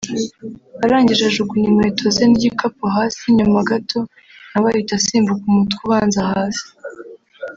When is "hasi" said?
2.95-3.23, 6.31-6.65